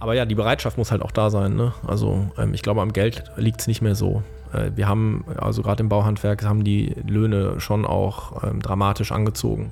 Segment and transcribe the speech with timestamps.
[0.00, 1.54] Aber ja, die Bereitschaft muss halt auch da sein.
[1.54, 1.72] Ne?
[1.86, 4.22] Also ähm, ich glaube, am Geld liegt es nicht mehr so.
[4.52, 9.70] Äh, wir haben, also gerade im Bauhandwerk, haben die Löhne schon auch ähm, dramatisch angezogen.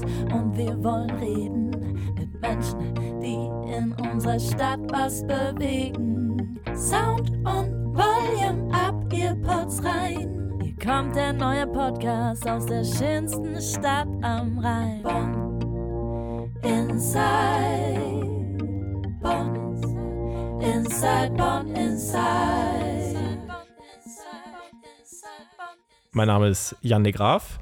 [0.00, 1.70] Das und wir wollen reden
[2.18, 6.58] mit Menschen, die in unserer Stadt was bewegen.
[6.74, 10.58] Sound und Volume ab, ihr Pods rein.
[10.62, 15.02] Hier kommt der neue Podcast aus der schönsten Stadt am Rhein.
[15.02, 18.18] Bonn, Inside,
[19.20, 22.98] Bonn, Inside, Bonn, Inside.
[26.12, 27.60] Mein Name ist Jan de Graaf.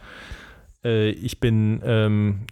[0.86, 2.46] Äh, ich bin ähm,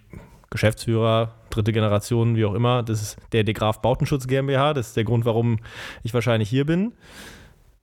[0.50, 2.82] Geschäftsführer, dritte Generation, wie auch immer.
[2.82, 4.74] Das ist der de Graaf Bautenschutz GmbH.
[4.74, 5.58] Das ist der Grund, warum
[6.02, 6.92] ich wahrscheinlich hier bin.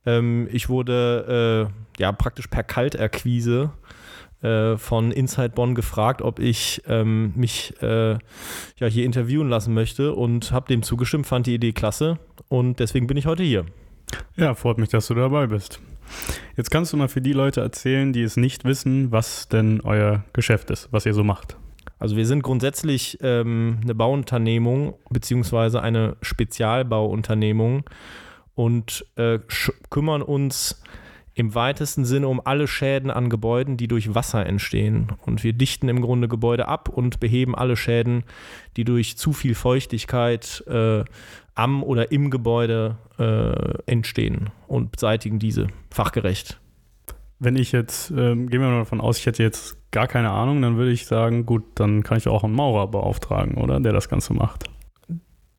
[0.06, 3.72] Ähm, ich wurde äh, ja praktisch per Kalterquise
[4.42, 10.14] äh, von Inside Bonn gefragt, ob ich ähm, mich äh, ja, hier interviewen lassen möchte
[10.14, 13.64] und habe dem zugestimmt, fand die Idee klasse und deswegen bin ich heute hier.
[14.36, 15.80] Ja, freut mich, dass du dabei bist.
[16.56, 20.24] Jetzt kannst du mal für die Leute erzählen, die es nicht wissen, was denn euer
[20.32, 21.56] Geschäft ist, was ihr so macht.
[21.98, 27.84] Also wir sind grundsätzlich ähm, eine Bauunternehmung beziehungsweise eine Spezialbauunternehmung
[28.54, 29.38] und äh,
[29.88, 30.82] kümmern uns
[31.34, 35.12] im weitesten Sinne um alle Schäden an Gebäuden, die durch Wasser entstehen.
[35.24, 38.24] Und wir dichten im Grunde Gebäude ab und beheben alle Schäden,
[38.76, 41.04] die durch zu viel Feuchtigkeit äh,
[41.54, 46.58] am oder im Gebäude äh, entstehen und beseitigen diese fachgerecht.
[47.38, 50.62] Wenn ich jetzt, ähm, gehen wir mal davon aus, ich hätte jetzt gar keine Ahnung,
[50.62, 53.80] dann würde ich sagen, gut, dann kann ich auch einen Maurer beauftragen, oder?
[53.80, 54.64] Der das Ganze macht.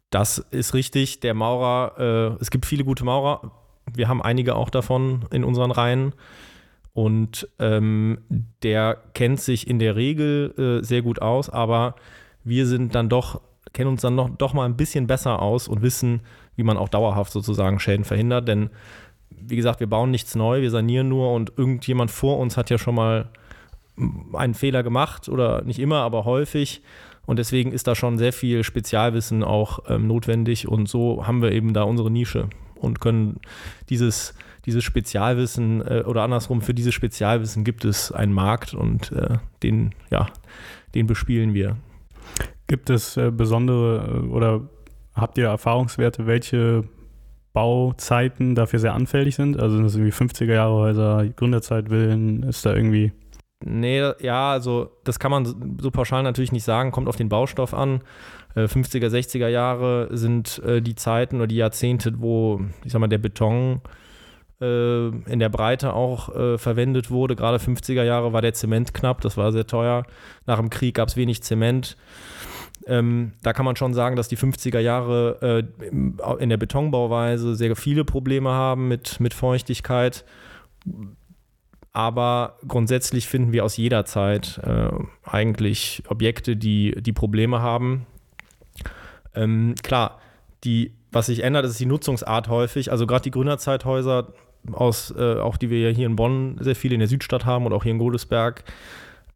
[0.09, 1.19] Das ist richtig.
[1.19, 3.51] Der Maurer, äh, es gibt viele gute Maurer.
[3.91, 6.13] Wir haben einige auch davon in unseren Reihen.
[6.93, 8.19] Und ähm,
[8.61, 11.95] der kennt sich in der Regel äh, sehr gut aus, aber
[12.43, 13.41] wir sind dann doch
[13.73, 16.21] kennen uns dann noch, doch mal ein bisschen besser aus und wissen,
[16.55, 18.47] wie man auch dauerhaft sozusagen Schäden verhindert.
[18.47, 18.69] Denn
[19.29, 22.77] wie gesagt, wir bauen nichts neu, wir sanieren nur und irgendjemand vor uns hat ja
[22.77, 23.29] schon mal
[24.33, 26.81] einen Fehler gemacht oder nicht immer, aber häufig.
[27.25, 30.67] Und deswegen ist da schon sehr viel Spezialwissen auch ähm, notwendig.
[30.67, 33.39] Und so haben wir eben da unsere Nische und können
[33.89, 34.33] dieses,
[34.65, 39.95] dieses Spezialwissen äh, oder andersrum, für dieses Spezialwissen gibt es einen Markt und äh, den,
[40.11, 40.27] ja,
[40.95, 41.77] den bespielen wir.
[42.73, 44.61] Gibt es äh, besondere äh, oder
[45.13, 46.83] habt ihr Erfahrungswerte, welche
[47.53, 49.59] Bauzeiten dafür sehr anfällig sind?
[49.59, 53.11] Also sind das irgendwie 50er Jahre Häuser, Gründerzeitvillen, ist da irgendwie.
[53.63, 57.75] Nee, ja, also das kann man so pauschal natürlich nicht sagen, kommt auf den Baustoff
[57.75, 58.01] an.
[58.55, 63.19] 50er, äh, 60er Jahre sind die Zeiten oder die Jahrzehnte, wo, ich sag mal, der
[63.19, 63.81] Beton
[64.59, 67.35] in der Breite auch verwendet wurde.
[67.35, 70.05] Gerade 50er Jahre war der Zement knapp, das war sehr teuer.
[70.45, 71.97] Nach dem Krieg gab es wenig Zement.
[72.85, 75.87] Ähm, da kann man schon sagen, dass die 50er Jahre äh,
[76.39, 80.25] in der Betonbauweise sehr viele Probleme haben mit, mit Feuchtigkeit.
[81.93, 84.89] Aber grundsätzlich finden wir aus jeder Zeit äh,
[85.23, 88.07] eigentlich Objekte, die, die Probleme haben.
[89.35, 90.19] Ähm, klar,
[90.63, 92.91] die, was sich ändert, ist die Nutzungsart häufig.
[92.91, 94.33] Also gerade die Gründerzeithäuser,
[94.71, 97.73] aus, äh, auch die wir hier in Bonn sehr viele in der Südstadt haben und
[97.73, 98.63] auch hier in Godesberg,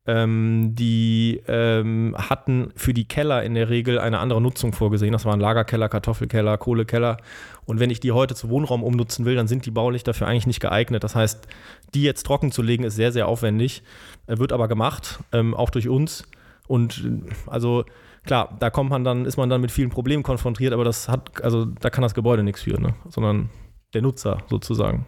[0.07, 5.12] ähm, die ähm, hatten für die Keller in der Regel eine andere Nutzung vorgesehen.
[5.12, 7.18] Das waren Lagerkeller, Kartoffelkeller, Kohlekeller.
[7.66, 10.47] Und wenn ich die heute zu Wohnraum umnutzen will, dann sind die baulich dafür eigentlich
[10.47, 11.03] nicht geeignet.
[11.03, 11.45] Das heißt,
[11.94, 13.84] die jetzt trocken zu legen, ist sehr, sehr aufwendig,
[14.28, 16.24] äh, wird aber gemacht, ähm, auch durch uns.
[16.68, 17.84] Und äh, also
[18.25, 21.44] klar, da kommt man dann, ist man dann mit vielen Problemen konfrontiert, aber das hat,
[21.44, 22.95] also da kann das Gebäude nichts für, ne?
[23.09, 23.50] sondern
[23.94, 25.06] der Nutzer sozusagen.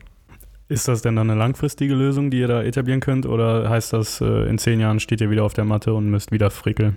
[0.69, 3.25] Ist das denn dann eine langfristige Lösung, die ihr da etablieren könnt?
[3.25, 6.31] Oder heißt das, äh, in zehn Jahren steht ihr wieder auf der Matte und müsst
[6.31, 6.95] wieder frickeln?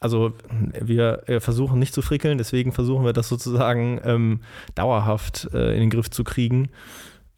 [0.00, 0.32] Also
[0.78, 4.40] wir versuchen nicht zu frickeln, deswegen versuchen wir das sozusagen ähm,
[4.74, 6.68] dauerhaft äh, in den Griff zu kriegen.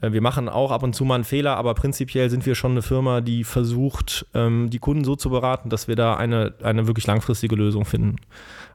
[0.00, 2.72] Äh, wir machen auch ab und zu mal einen Fehler, aber prinzipiell sind wir schon
[2.72, 6.86] eine Firma, die versucht, ähm, die Kunden so zu beraten, dass wir da eine, eine
[6.86, 8.16] wirklich langfristige Lösung finden.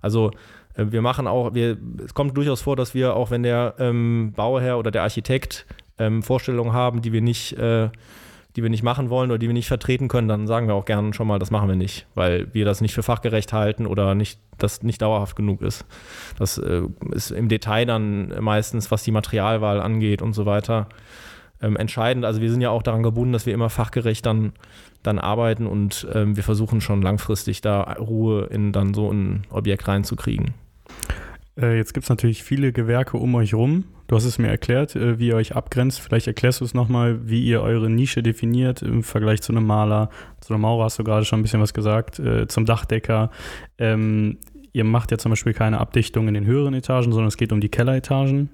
[0.02, 0.32] Also
[0.76, 4.34] äh, wir machen auch, wir, es kommt durchaus vor, dass wir auch, wenn der ähm,
[4.36, 5.66] Bauherr oder der Architekt
[5.98, 7.90] ähm, Vorstellungen haben, die wir nicht, äh,
[8.56, 10.86] die wir nicht machen wollen oder die wir nicht vertreten können, dann sagen wir auch
[10.86, 14.14] gerne schon mal, das machen wir nicht, weil wir das nicht für fachgerecht halten oder
[14.16, 15.86] nicht, das nicht dauerhaft genug ist.
[16.38, 20.88] Das äh, ist im Detail dann meistens, was die Materialwahl angeht und so weiter.
[21.62, 22.26] ähm, entscheidend.
[22.26, 24.54] Also wir sind ja auch daran gebunden, dass wir immer fachgerecht dann,
[25.04, 29.88] dann arbeiten und ähm, wir versuchen schon langfristig da Ruhe in dann so ein Objekt
[29.88, 30.54] reinzukriegen.
[31.60, 33.86] Äh, jetzt gibt es natürlich viele Gewerke um euch rum.
[34.12, 36.02] Du hast es mir erklärt, äh, wie ihr euch abgrenzt.
[36.02, 40.10] Vielleicht erklärst du es nochmal, wie ihr eure Nische definiert im Vergleich zu einem Maler.
[40.42, 43.32] Zu einem Maurer hast du gerade schon ein bisschen was gesagt, äh, zum Dachdecker.
[43.78, 44.40] Ähm,
[44.74, 47.62] ihr macht ja zum Beispiel keine Abdichtung in den höheren Etagen, sondern es geht um
[47.62, 48.50] die Kelleretagen.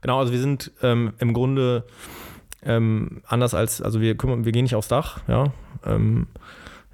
[0.00, 1.84] Genau, also wir sind ähm, im Grunde
[2.64, 5.52] ähm, anders als, also wir kümmern, wir gehen nicht aufs Dach, ja.
[5.86, 6.26] Ähm,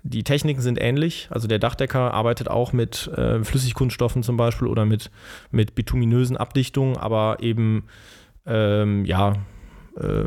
[0.08, 1.28] die Techniken sind ähnlich.
[1.30, 5.10] Also der Dachdecker arbeitet auch mit äh, Flüssigkunststoffen zum Beispiel oder mit,
[5.50, 7.84] mit bituminösen Abdichtungen, aber eben
[8.46, 9.34] ähm, ja
[9.98, 10.24] äh,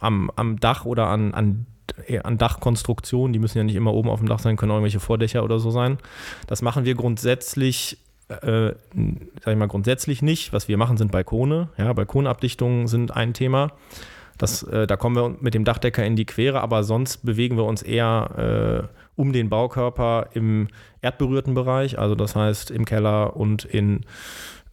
[0.00, 1.66] am, am Dach oder an, an,
[2.22, 5.00] an Dachkonstruktionen, die müssen ja nicht immer oben auf dem Dach sein, können auch irgendwelche
[5.00, 5.98] Vordächer oder so sein.
[6.46, 7.98] Das machen wir grundsätzlich
[8.28, 8.74] äh,
[9.42, 10.52] sag ich mal, grundsätzlich nicht.
[10.52, 11.70] Was wir machen, sind Balkone.
[11.78, 13.72] Ja, Balkonabdichtungen sind ein Thema.
[14.38, 17.64] Das, äh, da kommen wir mit dem Dachdecker in die Quere, aber sonst bewegen wir
[17.64, 20.68] uns eher äh, um den Baukörper im
[21.02, 24.04] erdberührten Bereich, also das heißt im Keller und in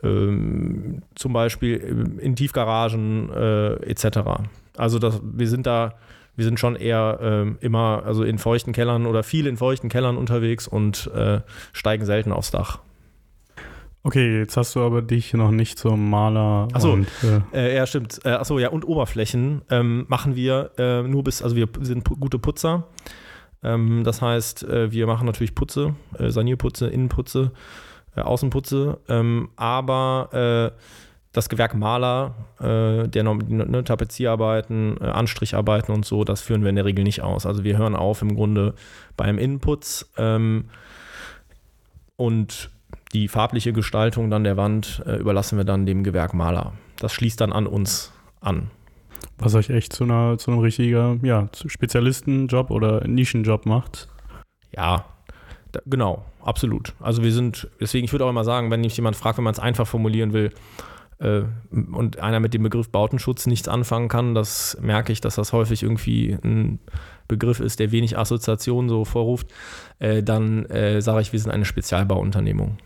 [0.04, 4.20] ähm, zum Beispiel in Tiefgaragen äh, etc.
[4.78, 5.96] Also das, wir sind da,
[6.36, 10.18] wir sind schon eher äh, immer also in feuchten Kellern oder viel in feuchten Kellern
[10.18, 11.42] unterwegs und äh,
[11.74, 12.80] steigen selten aufs Dach.
[14.06, 16.68] Okay, jetzt hast du aber dich noch nicht zum Maler.
[16.74, 17.08] Achso, und,
[17.54, 18.20] äh, äh, ja, stimmt.
[18.24, 22.38] Äh, achso, ja, und Oberflächen ähm, machen wir äh, nur bis, also wir sind gute
[22.38, 22.84] Putzer.
[23.64, 27.52] Ähm, das heißt, äh, wir machen natürlich Putze, äh, Sanierputze, Innenputze,
[28.16, 30.72] Außenputze, ähm, aber
[31.34, 36.76] das Gewerk Maler, äh, der ne, Tapezierarbeiten, äh, Anstricharbeiten und so, das führen wir in
[36.76, 37.46] der Regel nicht aus.
[37.46, 38.76] Also wir hören auf im Grunde
[39.18, 40.70] beim Innenputz ähm,
[42.16, 42.70] und
[43.14, 46.74] die farbliche Gestaltung dann der Wand äh, überlassen wir dann dem Gewerk Maler.
[46.98, 48.12] Das schließt dann an uns
[48.42, 48.72] an.
[49.38, 54.08] Was euch echt zu, einer, zu einem richtiger ja, Spezialistenjob oder Nischenjob macht.
[54.76, 55.06] Ja,
[55.72, 56.94] da, genau, absolut.
[57.00, 59.54] Also wir sind, deswegen, ich würde auch immer sagen, wenn mich jemand fragt, wenn man
[59.54, 60.52] es einfach formulieren will,
[61.20, 65.54] äh, und einer mit dem Begriff Bautenschutz nichts anfangen kann, das merke ich, dass das
[65.54, 66.80] häufig irgendwie ein
[67.28, 69.48] Begriff ist, der wenig Assoziationen so vorruft,
[70.00, 72.78] äh, dann äh, sage ich, wir sind eine Spezialbauunternehmung.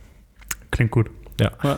[0.72, 1.10] Klingt gut.
[1.40, 1.52] Ja.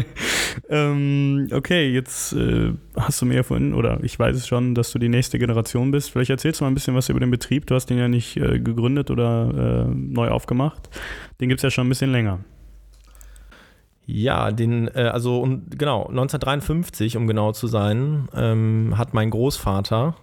[0.68, 4.92] ähm, okay, jetzt äh, hast du mir ja vorhin, oder ich weiß es schon, dass
[4.92, 6.10] du die nächste Generation bist.
[6.10, 7.66] Vielleicht erzählst du mal ein bisschen was über den Betrieb.
[7.66, 10.88] Du hast den ja nicht äh, gegründet oder äh, neu aufgemacht.
[11.40, 12.40] Den gibt es ja schon ein bisschen länger.
[14.04, 20.16] Ja, den, äh, also und, genau, 1953, um genau zu sein, ähm, hat mein Großvater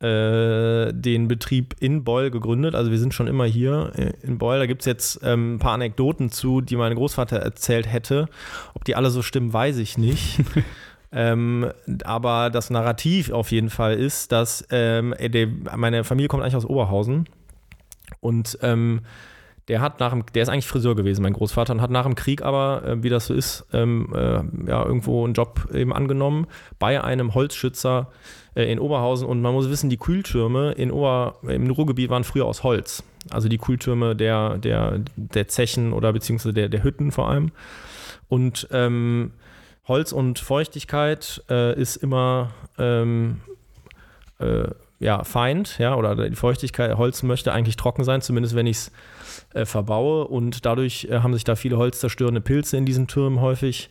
[0.00, 2.74] äh, den Betrieb in Beul gegründet.
[2.74, 4.58] Also wir sind schon immer hier äh, in Beul.
[4.58, 8.28] Da gibt es jetzt ähm, ein paar Anekdoten zu, die mein Großvater erzählt hätte.
[8.74, 10.40] Ob die alle so stimmen, weiß ich nicht.
[11.12, 11.70] ähm,
[12.04, 16.66] aber das Narrativ auf jeden Fall ist, dass ähm, der, meine Familie kommt eigentlich aus
[16.66, 17.28] Oberhausen
[18.20, 19.02] und ähm,
[19.70, 22.16] der hat nach dem, der ist eigentlich Friseur gewesen, mein Großvater, und hat nach dem
[22.16, 26.48] Krieg aber, äh, wie das so ist, ähm, äh, ja, irgendwo einen Job eben angenommen
[26.80, 28.10] bei einem Holzschützer
[28.56, 29.28] äh, in Oberhausen.
[29.28, 33.04] Und man muss wissen, die Kühltürme in Ober, im Ruhrgebiet waren früher aus Holz.
[33.30, 37.52] Also die Kühltürme der, der, der Zechen oder beziehungsweise der, der Hütten vor allem.
[38.28, 39.30] Und ähm,
[39.86, 43.40] Holz und Feuchtigkeit äh, ist immer ähm,
[44.40, 44.66] äh,
[44.98, 48.92] ja, Feind, ja, oder die Feuchtigkeit, Holz möchte eigentlich trocken sein, zumindest wenn ich es
[49.54, 50.26] äh, verbaue.
[50.26, 53.90] Und dadurch äh, haben sich da viele holzzerstörende Pilze in diesen Türmen häufig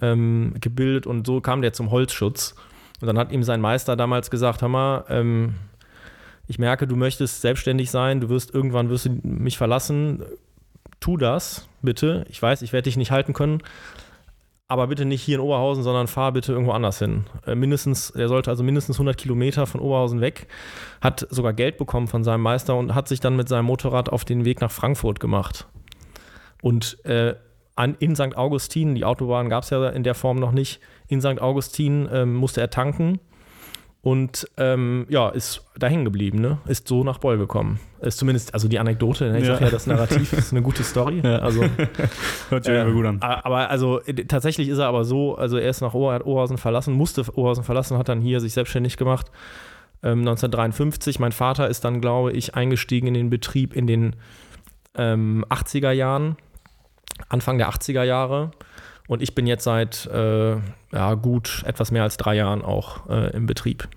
[0.00, 2.54] ähm, gebildet und so kam der zum Holzschutz.
[3.00, 5.54] Und dann hat ihm sein Meister damals gesagt, Hammer, ähm,
[6.46, 10.22] ich merke, du möchtest selbstständig sein, du wirst irgendwann wirst du mich verlassen.
[10.98, 12.26] Tu das, bitte.
[12.28, 13.62] Ich weiß, ich werde dich nicht halten können,
[14.70, 17.24] aber bitte nicht hier in Oberhausen, sondern fahr bitte irgendwo anders hin.
[17.44, 20.46] Äh, mindestens, er sollte also mindestens 100 Kilometer von Oberhausen weg,
[21.00, 24.24] hat sogar Geld bekommen von seinem Meister und hat sich dann mit seinem Motorrad auf
[24.24, 25.66] den Weg nach Frankfurt gemacht.
[26.62, 27.34] Und äh,
[27.74, 28.36] an, in St.
[28.36, 31.40] Augustin, die Autobahn gab es ja in der Form noch nicht, in St.
[31.40, 33.18] Augustin ähm, musste er tanken
[34.02, 36.58] und ähm, ja, ist da hängen geblieben, ne?
[36.66, 37.80] Ist so nach Beul gekommen.
[38.00, 39.40] Ist zumindest, also die Anekdote, ne?
[39.40, 39.54] ich ja.
[39.54, 41.20] sag ja, das Narrativ ist eine gute Story.
[41.22, 41.40] Ja.
[41.40, 41.62] Also,
[42.48, 43.20] Hört sich äh, gut an.
[43.20, 46.56] Aber also äh, tatsächlich ist er aber so, also er ist nach Ober, hat Oberhausen
[46.56, 49.30] verlassen, musste Oberhausen verlassen, hat dann hier sich selbstständig gemacht.
[50.02, 51.18] Ähm, 1953.
[51.18, 54.16] Mein Vater ist dann, glaube ich, eingestiegen in den Betrieb in den
[54.94, 56.36] ähm, 80er Jahren,
[57.28, 58.52] Anfang der 80er Jahre.
[59.10, 60.56] Und ich bin jetzt seit äh,
[60.92, 63.88] ja, gut etwas mehr als drei Jahren auch äh, im Betrieb.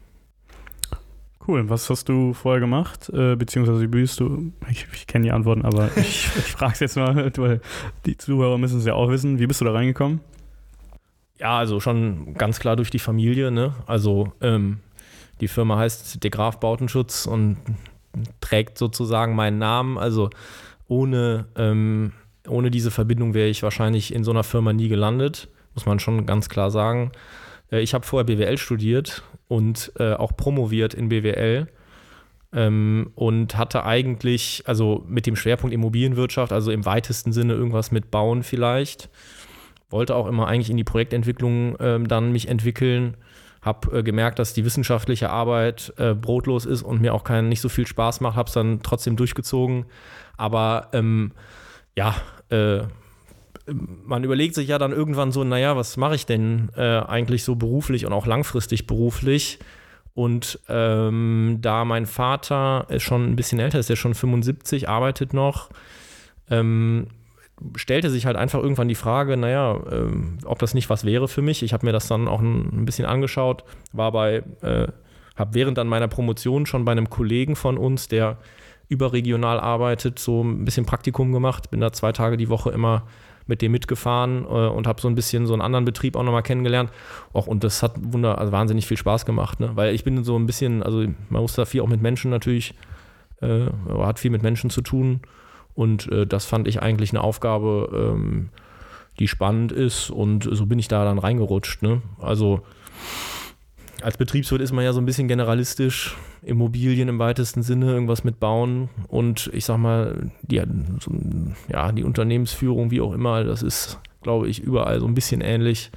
[1.48, 1.70] Cool.
[1.70, 3.10] Was hast du vorher gemacht?
[3.10, 4.52] Äh, beziehungsweise wie bist du?
[4.72, 7.62] Ich, ich kenne die Antworten, aber ich, ich frage es jetzt mal, weil
[8.08, 9.38] die Zuhörer müssen es ja auch wissen.
[9.38, 10.20] Wie bist du da reingekommen?
[11.38, 13.52] Ja, also schon ganz klar durch die Familie.
[13.52, 13.76] Ne?
[13.86, 14.80] Also ähm,
[15.42, 17.58] die Firma heißt De Graf Bautenschutz und
[18.42, 20.00] trägt sozusagen meinen Namen.
[20.00, 20.32] Also
[20.88, 22.14] ohne, ähm,
[22.48, 26.26] ohne diese Verbindung wäre ich wahrscheinlich in so einer Firma nie gelandet, muss man schon
[26.26, 27.12] ganz klar sagen.
[27.72, 31.68] Äh, ich habe vorher BWL studiert und äh, auch promoviert in BWL
[32.54, 38.12] ähm, und hatte eigentlich, also mit dem Schwerpunkt Immobilienwirtschaft, also im weitesten Sinne irgendwas mit
[38.12, 39.10] Bauen vielleicht.
[39.90, 43.16] Wollte auch immer eigentlich in die Projektentwicklung ähm, dann mich entwickeln.
[43.62, 47.70] Habe äh, gemerkt, dass die wissenschaftliche Arbeit brotlos ist und mir auch keinen, nicht so
[47.70, 48.36] viel Spaß macht.
[48.36, 49.86] Habe es dann trotzdem durchgezogen.
[50.36, 51.32] Aber ähm,
[51.96, 52.16] ja,
[52.50, 52.84] äh,
[53.66, 57.56] man überlegt sich ja dann irgendwann so, naja, was mache ich denn äh, eigentlich so
[57.56, 59.60] beruflich und auch langfristig beruflich?
[60.16, 65.34] Und ähm, da mein Vater ist schon ein bisschen älter ist, der schon 75, arbeitet
[65.34, 65.70] noch,
[66.50, 67.08] ähm,
[67.76, 71.42] stellte sich halt einfach irgendwann die Frage, naja, ähm, ob das nicht was wäre für
[71.42, 71.64] mich.
[71.64, 74.88] Ich habe mir das dann auch ein, ein bisschen angeschaut, war bei, äh,
[75.36, 78.38] habe während dann meiner Promotion schon bei einem Kollegen von uns, der
[78.94, 83.04] überregional arbeitet, so ein bisschen Praktikum gemacht, bin da zwei Tage die Woche immer
[83.46, 86.44] mit dem mitgefahren äh, und habe so ein bisschen so einen anderen Betrieb auch nochmal
[86.44, 86.92] kennengelernt.
[87.34, 89.72] Och, und das hat wunder, also wahnsinnig viel Spaß gemacht, ne?
[89.76, 92.74] weil ich bin so ein bisschen, also man muss da viel auch mit Menschen natürlich,
[93.42, 93.66] äh,
[93.98, 95.22] hat viel mit Menschen zu tun
[95.76, 98.50] und äh, das fand ich eigentlich eine Aufgabe, ähm,
[99.20, 101.82] die spannend ist und so bin ich da dann reingerutscht.
[101.82, 102.02] Ne?
[102.20, 102.62] Also
[104.04, 108.40] als Betriebswirt ist man ja so ein bisschen generalistisch, Immobilien im weitesten Sinne, irgendwas mit
[108.40, 110.62] Bauen und ich sag mal, die,
[111.70, 115.92] ja, die Unternehmensführung, wie auch immer, das ist, glaube ich, überall so ein bisschen ähnlich.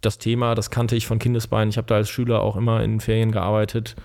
[0.00, 1.68] Das Thema, das kannte ich von Kindesbeinen.
[1.68, 3.96] Ich habe da als Schüler auch immer in Ferien gearbeitet,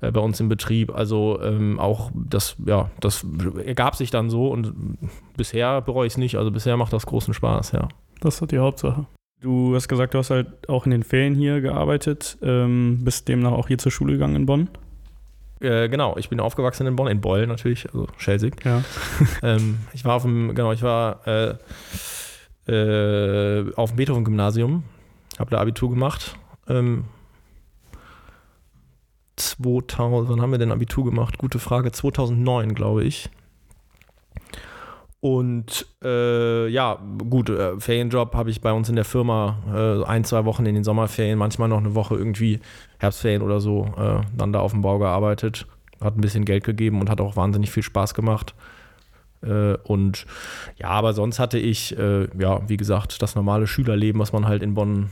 [0.00, 0.94] äh, bei uns im Betrieb.
[0.94, 3.24] Also ähm, auch das, ja, das
[3.64, 4.74] ergab sich dann so und
[5.36, 6.36] bisher bereue ich es nicht.
[6.36, 7.88] Also bisher macht das großen Spaß, ja.
[8.20, 9.06] Das ist die Hauptsache.
[9.40, 13.52] Du hast gesagt, du hast halt auch in den Ferien hier gearbeitet, ähm, bist demnach
[13.52, 14.68] auch hier zur Schule gegangen in Bonn.
[15.60, 18.62] Äh, genau, ich bin aufgewachsen in Bonn, in Beul natürlich, also Schelsig.
[18.64, 18.82] Ja.
[19.42, 21.54] ähm, ich war auf dem, genau, ich war äh,
[22.70, 24.84] äh, auf dem Beethoven-Gymnasium,
[25.38, 26.36] habe da Abitur gemacht.
[26.68, 27.04] Ähm,
[29.36, 31.38] 2000, wann haben wir denn Abitur gemacht?
[31.38, 33.30] Gute Frage, 2009, glaube ich.
[35.20, 36.98] Und äh, ja,
[37.28, 40.74] gut, äh, Ferienjob habe ich bei uns in der Firma äh, ein, zwei Wochen in
[40.74, 42.60] den Sommerferien, manchmal noch eine Woche irgendwie
[42.98, 45.66] Herbstferien oder so, äh, dann da auf dem Bau gearbeitet.
[46.00, 48.54] Hat ein bisschen Geld gegeben und hat auch wahnsinnig viel Spaß gemacht.
[49.42, 50.24] Äh, und
[50.78, 54.62] ja, aber sonst hatte ich, äh, ja, wie gesagt, das normale Schülerleben, was man halt
[54.62, 55.10] in Bonn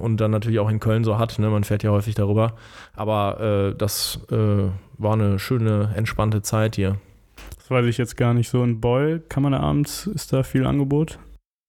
[0.00, 1.38] und dann natürlich auch in Köln so hat.
[1.38, 1.50] Ne?
[1.50, 2.54] Man fährt ja häufig darüber.
[2.96, 6.96] Aber das war eine schöne, entspannte Zeit hier
[7.70, 8.50] weiß ich jetzt gar nicht.
[8.50, 11.18] So in Beul, kann man da abends, ist da viel Angebot?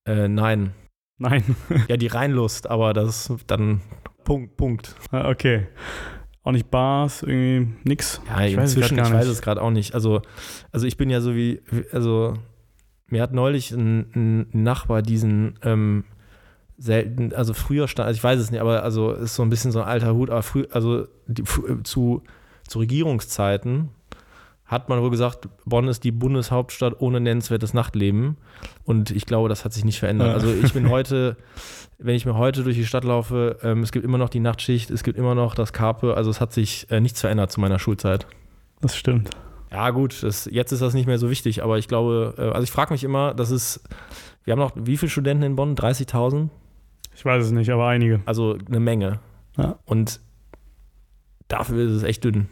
[0.05, 0.73] Äh, nein.
[1.17, 1.55] Nein.
[1.87, 3.81] ja, die Reinlust, aber das ist dann
[4.23, 4.95] Punkt, Punkt.
[5.11, 5.67] Ah, okay.
[6.43, 8.19] Auch nicht Bars, irgendwie nix.
[8.27, 9.93] Ja, ich inzwischen, weiß ich weiß es gerade auch nicht.
[9.93, 10.21] Also,
[10.71, 12.33] also ich bin ja so wie, also
[13.07, 16.05] mir hat neulich ein, ein Nachbar diesen ähm,
[16.77, 19.71] selten, also früher stand, also ich weiß es nicht, aber also ist so ein bisschen
[19.71, 21.43] so ein alter Hut, aber früh, also die,
[21.83, 22.23] zu,
[22.67, 23.89] zu Regierungszeiten
[24.71, 28.37] hat man wohl gesagt, Bonn ist die Bundeshauptstadt ohne nennenswertes Nachtleben.
[28.85, 30.29] Und ich glaube, das hat sich nicht verändert.
[30.29, 30.33] Ja.
[30.33, 31.35] Also ich bin heute,
[31.99, 34.89] wenn ich mir heute durch die Stadt laufe, ähm, es gibt immer noch die Nachtschicht,
[34.89, 36.15] es gibt immer noch das Karpe.
[36.15, 38.27] Also es hat sich äh, nichts verändert zu meiner Schulzeit.
[38.79, 39.31] Das stimmt.
[39.71, 41.63] Ja gut, das, jetzt ist das nicht mehr so wichtig.
[41.63, 43.81] Aber ich glaube, äh, also ich frage mich immer, das ist,
[44.45, 45.75] wir haben noch, wie viele Studenten in Bonn?
[45.75, 46.47] 30.000?
[47.13, 48.21] Ich weiß es nicht, aber einige.
[48.25, 49.19] Also eine Menge.
[49.57, 49.79] Ja.
[49.83, 50.21] Und
[51.49, 52.47] dafür ist es echt dünn.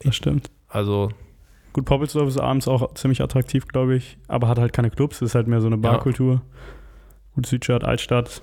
[0.00, 0.50] Das stimmt.
[0.68, 1.08] Also
[1.74, 5.34] Gut, Poppelsdorf ist abends auch ziemlich attraktiv, glaube ich, aber hat halt keine Clubs, ist
[5.34, 6.34] halt mehr so eine Barkultur.
[6.34, 6.42] Ja.
[7.34, 8.42] Gut, Südstadt, Altstadt.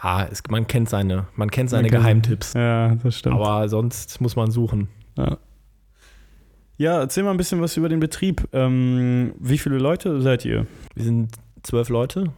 [0.00, 2.54] Ja, es, man kennt seine, man kennt seine man Geheimtipps.
[2.54, 3.34] Ja, das stimmt.
[3.34, 4.88] Aber sonst muss man suchen.
[5.18, 5.36] Ja.
[6.78, 8.48] Ja, erzähl mal ein bisschen was über den Betrieb.
[8.52, 10.66] Ähm, wie viele Leute seid ihr?
[10.94, 11.32] Wir sind
[11.64, 12.32] zwölf Leute.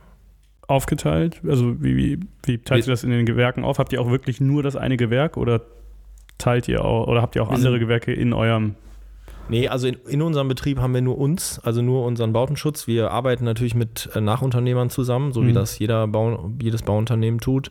[0.67, 1.43] Aufgeteilt?
[1.47, 3.79] Also wie, wie, wie teilt ihr das in den Gewerken auf?
[3.79, 5.61] Habt ihr auch wirklich nur das eine Gewerk oder
[6.39, 8.77] teilt ihr auch oder habt ihr auch wir andere Gewerke in eurem
[9.49, 12.87] Nee, also in, in, unserem Betrieb haben wir nur uns, also nur unseren Bautenschutz.
[12.87, 15.49] Wir arbeiten natürlich mit äh, Nachunternehmern zusammen, so mhm.
[15.49, 17.71] wie das jeder Bau, jedes Bauunternehmen tut.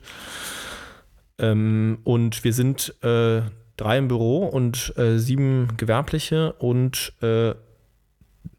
[1.39, 3.42] Ähm, und wir sind äh,
[3.77, 7.56] drei im Büro und äh, sieben Gewerbliche und äh,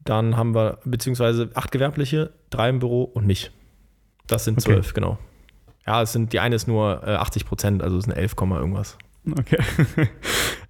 [0.03, 3.51] dann haben wir, beziehungsweise acht Gewerbliche, drei im Büro und mich.
[4.27, 5.01] Das sind zwölf, okay.
[5.01, 5.19] genau.
[5.87, 8.99] Ja, es sind, die eine ist nur 80 äh, Prozent, also es sind 11, irgendwas.
[9.31, 9.59] Okay.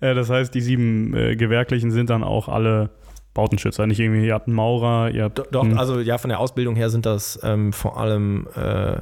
[0.01, 2.91] Äh, das heißt, die sieben äh, Gewerklichen sind dann auch alle
[3.33, 5.41] Bautenschützer, nicht irgendwie, ihr habt einen Maurer, ihr habt.
[5.53, 8.97] Doch, also ja, von der Ausbildung her sind das ähm, vor allem äh,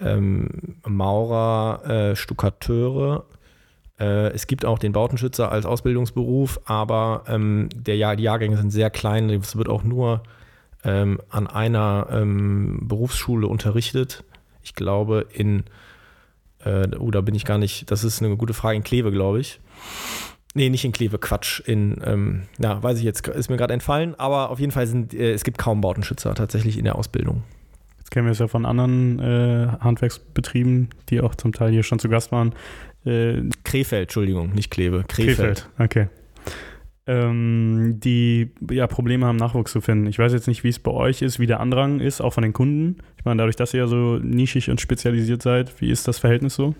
[0.00, 3.24] ähm, Maurer, äh, Stuckateure.
[3.98, 8.70] Äh, es gibt auch den Bautenschützer als Ausbildungsberuf, aber ähm, der Jahr, die Jahrgänge sind
[8.70, 9.28] sehr klein.
[9.30, 10.22] Es wird auch nur
[10.84, 14.24] ähm, an einer ähm, Berufsschule unterrichtet.
[14.62, 15.64] Ich glaube in,
[16.64, 19.40] äh, oh, da bin ich gar nicht, das ist eine gute Frage, in Kleve, glaube
[19.40, 19.60] ich.
[20.54, 21.60] Nee, nicht in Kleve, Quatsch.
[21.60, 25.14] In, ähm, ja, weiß ich jetzt, ist mir gerade entfallen, aber auf jeden Fall sind,
[25.14, 27.44] äh, es gibt kaum Bautenschützer tatsächlich in der Ausbildung.
[27.98, 32.00] Jetzt kennen wir es ja von anderen äh, Handwerksbetrieben, die auch zum Teil hier schon
[32.00, 32.52] zu Gast waren.
[33.04, 35.04] Äh, Krefeld, Entschuldigung, nicht Kleve.
[35.06, 35.36] Krefeld.
[35.36, 36.08] Krefeld, okay.
[37.10, 40.06] Ähm, die ja, Probleme haben, Nachwuchs zu finden.
[40.06, 42.44] Ich weiß jetzt nicht, wie es bei euch ist, wie der Andrang ist, auch von
[42.44, 42.98] den Kunden.
[43.18, 46.54] Ich meine, dadurch, dass ihr ja so nischig und spezialisiert seid, wie ist das Verhältnis
[46.54, 46.76] so?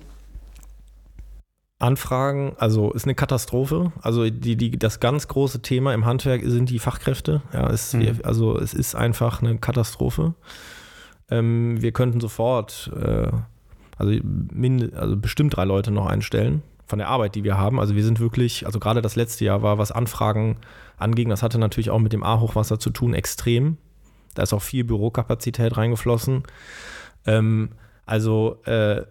[1.81, 3.91] Anfragen, also ist eine Katastrophe.
[4.03, 7.43] Also die, die, das ganz große Thema im Handwerk sind die Fachkräfte.
[7.53, 8.21] Ja, es, mhm.
[8.23, 10.35] also es ist einfach eine Katastrophe.
[11.29, 13.33] Ähm, wir könnten sofort, äh,
[13.97, 14.13] also,
[14.95, 17.81] also bestimmt drei Leute noch einstellen von der Arbeit, die wir haben.
[17.81, 20.59] Also wir sind wirklich, also gerade das letzte Jahr war, was Anfragen
[20.99, 23.79] anging, das hatte natürlich auch mit dem A-Hochwasser zu tun, extrem.
[24.35, 26.43] Da ist auch viel Bürokapazität reingeflossen.
[27.27, 27.71] Ähm,
[28.05, 29.03] also äh,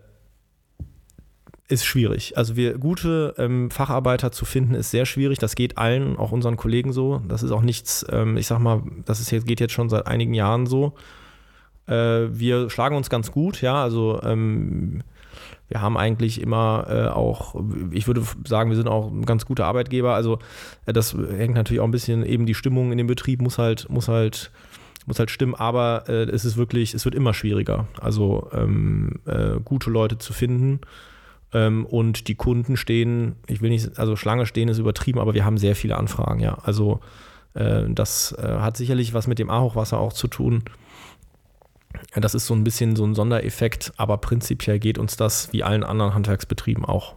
[1.67, 2.35] ist schwierig.
[2.37, 5.37] Also wir gute ähm, Facharbeiter zu finden, ist sehr schwierig.
[5.37, 7.21] Das geht allen, auch unseren Kollegen so.
[7.27, 10.07] Das ist auch nichts, ähm, ich sag mal, das ist jetzt, geht jetzt schon seit
[10.07, 10.95] einigen Jahren so.
[11.85, 13.81] Äh, wir schlagen uns ganz gut, ja.
[13.83, 15.03] Also ähm,
[15.67, 17.55] wir haben eigentlich immer äh, auch,
[17.91, 20.13] ich würde sagen, wir sind auch ein ganz guter Arbeitgeber.
[20.15, 20.39] Also
[20.85, 23.89] äh, das hängt natürlich auch ein bisschen eben die Stimmung in dem Betrieb muss halt,
[23.89, 24.51] muss halt
[25.05, 29.59] muss halt stimmen, aber äh, es ist wirklich, es wird immer schwieriger, also ähm, äh,
[29.63, 30.81] gute Leute zu finden.
[31.51, 35.45] Ähm, und die Kunden stehen, ich will nicht, also Schlange stehen ist übertrieben, aber wir
[35.45, 36.59] haben sehr viele Anfragen, ja.
[36.63, 36.99] Also
[37.55, 40.63] äh, das äh, hat sicherlich was mit dem A-Hochwasser auch zu tun.
[42.15, 45.83] Das ist so ein bisschen so ein Sondereffekt, aber prinzipiell geht uns das wie allen
[45.83, 47.15] anderen Handwerksbetrieben auch.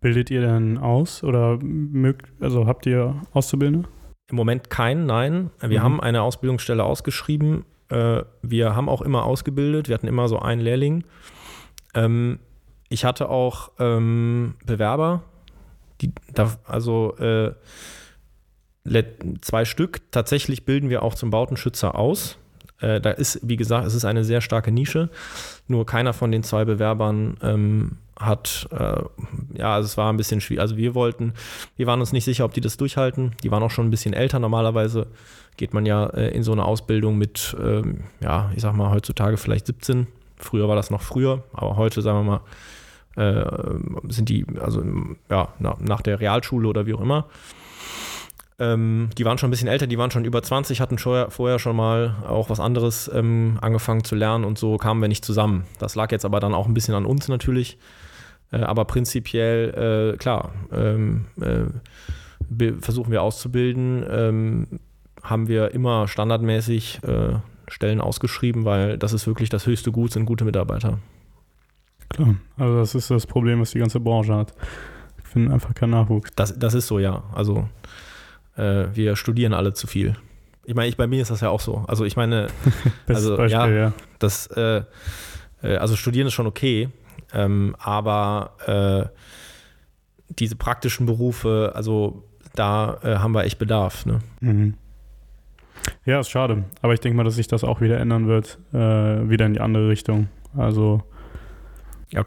[0.00, 3.88] Bildet ihr denn aus oder mögt, also habt ihr Auszubildende?
[4.28, 5.50] Im Moment kein, nein.
[5.60, 5.84] Wir mhm.
[5.84, 7.64] haben eine Ausbildungsstelle ausgeschrieben.
[7.88, 9.88] Äh, wir haben auch immer ausgebildet.
[9.88, 11.04] Wir hatten immer so einen Lehrling.
[11.94, 12.38] Ähm,
[12.88, 15.22] ich hatte auch ähm, Bewerber,
[16.00, 17.54] die da, also äh,
[19.40, 20.10] zwei Stück.
[20.10, 22.38] Tatsächlich bilden wir auch zum Bautenschützer aus.
[22.82, 25.08] Äh, da ist, wie gesagt, es ist eine sehr starke Nische.
[25.68, 29.02] Nur keiner von den zwei Bewerbern ähm, hat, äh,
[29.58, 30.60] ja, also es war ein bisschen schwierig.
[30.60, 31.32] Also wir wollten,
[31.76, 33.32] wir waren uns nicht sicher, ob die das durchhalten.
[33.42, 34.38] Die waren auch schon ein bisschen älter.
[34.38, 35.06] Normalerweise
[35.56, 39.36] geht man ja äh, in so eine Ausbildung mit, ähm, ja, ich sag mal, heutzutage
[39.36, 40.06] vielleicht 17.
[40.36, 42.40] Früher war das noch früher, aber heute, sagen wir mal,
[43.14, 43.44] äh,
[44.08, 44.82] sind die, also
[45.30, 47.26] ja, na, nach der Realschule oder wie auch immer.
[48.62, 51.58] Ähm, die waren schon ein bisschen älter, die waren schon über 20, hatten schon, vorher
[51.58, 55.64] schon mal auch was anderes ähm, angefangen zu lernen und so kamen wir nicht zusammen.
[55.80, 57.76] Das lag jetzt aber dann auch ein bisschen an uns natürlich.
[58.52, 64.66] Äh, aber prinzipiell, äh, klar, ähm, äh, versuchen wir auszubilden, ähm,
[65.24, 67.34] haben wir immer standardmäßig äh,
[67.66, 71.00] Stellen ausgeschrieben, weil das ist wirklich das höchste Gut, sind gute Mitarbeiter.
[72.10, 74.54] Klar, also das ist das Problem, was die ganze Branche hat.
[75.18, 76.30] Ich finde einfach keinen Nachwuchs.
[76.36, 77.24] Das, das ist so, ja.
[77.34, 77.68] Also
[78.56, 80.16] äh, wir studieren alle zu viel.
[80.64, 81.84] Ich meine, ich, bei mir ist das ja auch so.
[81.88, 82.48] Also ich meine,
[83.08, 84.82] also Beispiel, ja, ja, das, äh,
[85.62, 86.88] äh, also studieren ist schon okay,
[87.32, 89.18] ähm, aber äh,
[90.38, 94.06] diese praktischen Berufe, also da äh, haben wir echt Bedarf.
[94.06, 94.20] Ne?
[94.40, 94.74] Mhm.
[96.04, 96.64] Ja, ist schade.
[96.80, 99.60] Aber ich denke mal, dass sich das auch wieder ändern wird, äh, wieder in die
[99.60, 100.28] andere Richtung.
[100.56, 101.02] Also
[102.12, 102.26] ja,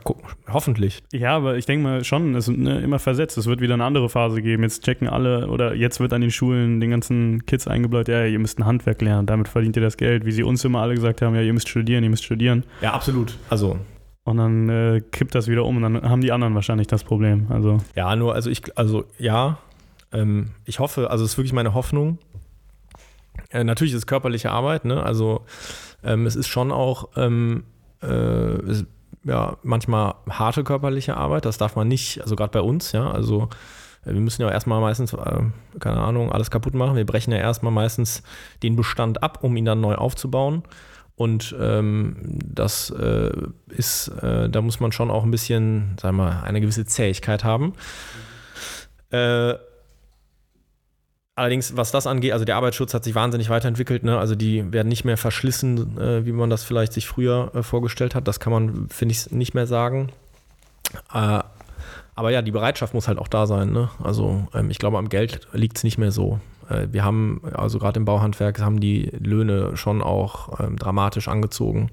[0.49, 1.03] hoffentlich.
[1.13, 3.37] Ja, aber ich denke mal schon, es ist ne, immer versetzt.
[3.37, 4.63] Es wird wieder eine andere Phase geben.
[4.63, 8.39] Jetzt checken alle oder jetzt wird an den Schulen den ganzen Kids eingebläut, ja, ihr
[8.39, 10.25] müsst ein Handwerk lernen, damit verdient ihr das Geld.
[10.25, 12.63] Wie sie uns immer alle gesagt haben, ja, ihr müsst studieren, ihr müsst studieren.
[12.81, 13.37] Ja, absolut.
[13.49, 13.77] Also.
[14.23, 17.45] Und dann äh, kippt das wieder um und dann haben die anderen wahrscheinlich das Problem.
[17.49, 17.77] Also.
[17.95, 19.59] Ja, nur, also ich, also ja,
[20.11, 22.17] ähm, ich hoffe, also es ist wirklich meine Hoffnung.
[23.51, 25.03] Äh, natürlich ist es körperliche Arbeit, ne?
[25.03, 25.45] Also
[26.03, 27.65] ähm, es ist schon auch, ähm,
[28.01, 28.85] äh, es,
[29.25, 33.49] ja, manchmal harte körperliche Arbeit, das darf man nicht, also gerade bei uns, ja, also
[34.05, 35.41] äh, wir müssen ja erstmal meistens, äh,
[35.79, 36.95] keine Ahnung, alles kaputt machen.
[36.95, 38.23] Wir brechen ja erstmal meistens
[38.63, 40.63] den Bestand ab, um ihn dann neu aufzubauen.
[41.17, 43.31] Und ähm, das äh,
[43.69, 47.43] ist, äh, da muss man schon auch ein bisschen, sagen wir mal, eine gewisse Zähigkeit
[47.45, 47.73] haben.
[49.11, 49.53] Äh,
[51.37, 54.05] Allerdings, was das angeht, also der Arbeitsschutz hat sich wahnsinnig weiterentwickelt.
[54.05, 54.17] Ne?
[54.17, 58.15] Also die werden nicht mehr verschlissen, äh, wie man das vielleicht sich früher äh, vorgestellt
[58.15, 58.25] hat.
[58.27, 60.13] Das kann man, finde ich, nicht mehr sagen.
[61.13, 61.39] Äh,
[62.15, 63.73] aber ja, die Bereitschaft muss halt auch da sein.
[63.73, 63.89] Ne?
[64.01, 66.39] Also ähm, ich glaube, am Geld liegt es nicht mehr so.
[66.69, 71.91] Äh, wir haben, also gerade im Bauhandwerk, haben die Löhne schon auch ähm, dramatisch angezogen.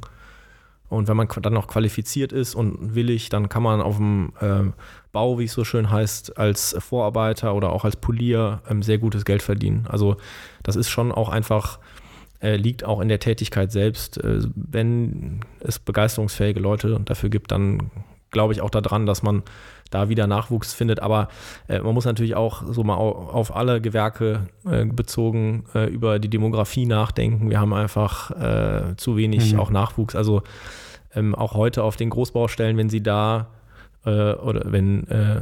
[0.92, 4.70] Und wenn man dann noch qualifiziert ist und willig, dann kann man auf dem äh,
[5.10, 9.24] Bau, wie es so schön heißt, als Vorarbeiter oder auch als Polier ähm, sehr gutes
[9.24, 9.86] Geld verdienen.
[9.88, 10.16] Also
[10.62, 11.78] das ist schon auch einfach,
[12.42, 14.18] äh, liegt auch in der Tätigkeit selbst.
[14.18, 17.90] Äh, wenn es begeisterungsfähige Leute dafür gibt, dann
[18.30, 19.42] glaube ich auch daran, dass man
[19.90, 21.00] da wieder Nachwuchs findet.
[21.00, 21.28] Aber
[21.68, 26.28] äh, man muss natürlich auch so mal auf alle Gewerke äh, bezogen äh, über die
[26.28, 27.48] Demografie nachdenken.
[27.48, 29.60] Wir haben einfach äh, zu wenig mhm.
[29.60, 30.16] auch Nachwuchs.
[30.16, 30.42] Also
[31.14, 33.48] ähm, auch heute auf den Großbaustellen, wenn sie da
[34.04, 35.40] äh, oder wenn äh,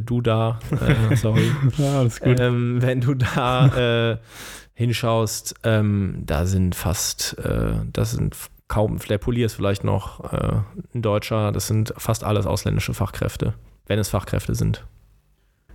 [0.00, 0.60] du da,
[1.16, 2.38] sorry, ja, alles gut.
[2.38, 4.18] Ähm, wenn du da
[4.74, 7.36] hinschaust, ähm, da sind fast,
[7.92, 8.36] das sind
[8.68, 10.20] kaum, der Polier ist vielleicht noch
[10.94, 13.54] ein Deutscher, das sind fast alles ausländische Fachkräfte
[13.90, 14.86] wenn es Fachkräfte sind.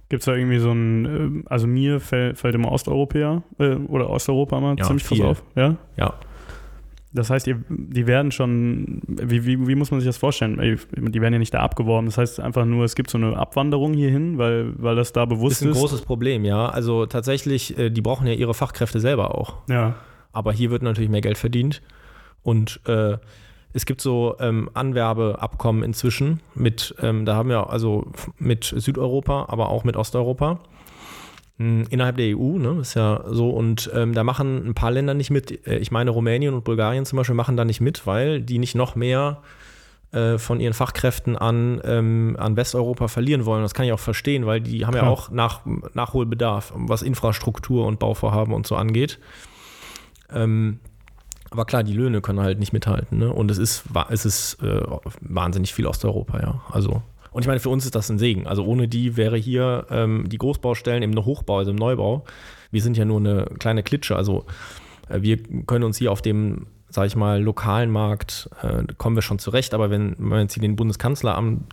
[0.08, 4.10] Gibt es da irgendwie so ein, äh, also mir fällt, fällt immer Osteuropäer äh, oder
[4.10, 5.26] Osteuropa mal ja, ziemlich viel.
[5.26, 5.44] auf.
[5.56, 5.76] Ja?
[5.98, 6.14] Ja.
[7.16, 10.58] Das heißt, ihr, die werden schon, wie, wie, wie muss man sich das vorstellen?
[10.58, 12.08] Die werden ja nicht da abgeworben.
[12.08, 15.62] Das heißt einfach nur, es gibt so eine Abwanderung hierhin, weil, weil das da bewusst
[15.62, 15.62] ist.
[15.62, 16.68] Das ist ein großes Problem, ja.
[16.68, 19.58] Also tatsächlich, äh, die brauchen ja ihre Fachkräfte selber auch.
[19.70, 19.96] Ja.
[20.34, 21.82] Aber hier wird natürlich mehr Geld verdient.
[22.44, 23.18] Und äh,
[23.72, 29.70] es gibt so ähm, Anwerbeabkommen inzwischen mit, ähm, da haben wir also mit Südeuropa, aber
[29.70, 30.60] auch mit Osteuropa.
[31.58, 35.14] Hm, innerhalb der EU, ne, ist ja so, und ähm, da machen ein paar Länder
[35.14, 35.66] nicht mit.
[35.68, 38.76] Äh, ich meine, Rumänien und Bulgarien zum Beispiel machen da nicht mit, weil die nicht
[38.76, 39.42] noch mehr
[40.12, 43.64] äh, von ihren Fachkräften an, ähm, an Westeuropa verlieren wollen.
[43.64, 45.06] Das kann ich auch verstehen, weil die haben Klar.
[45.06, 45.62] ja auch nach,
[45.94, 49.20] Nachholbedarf, was Infrastruktur und Bauvorhaben und so angeht.
[50.32, 50.80] Ähm,
[51.52, 53.18] aber klar, die Löhne können halt nicht mithalten.
[53.18, 53.32] Ne?
[53.32, 54.82] Und es ist, es ist äh,
[55.22, 56.62] wahnsinnig viel Osteuropa, ja.
[56.70, 57.02] Also.
[57.36, 58.48] Und ich meine, für uns ist das ein Segen.
[58.48, 62.24] Also ohne die wäre hier ähm, die Großbaustellen im Hochbau, also im Neubau.
[62.72, 64.16] Wir sind ja nur eine kleine Klitsche.
[64.16, 64.46] Also
[65.10, 69.22] äh, wir können uns hier auf dem, sag ich mal, lokalen Markt, äh, kommen wir
[69.22, 69.74] schon zurecht.
[69.74, 71.66] Aber wenn, wenn man jetzt hier den Bundeskanzler am